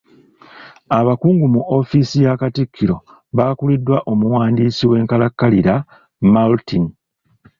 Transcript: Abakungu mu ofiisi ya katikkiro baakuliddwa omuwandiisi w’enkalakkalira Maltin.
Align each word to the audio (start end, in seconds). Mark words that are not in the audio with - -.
Abakungu 0.99 1.45
mu 1.53 1.61
ofiisi 1.77 2.17
ya 2.25 2.33
katikkiro 2.41 2.95
baakuliddwa 3.37 3.97
omuwandiisi 4.11 4.83
w’enkalakkalira 4.91 5.75
Maltin. 6.33 6.85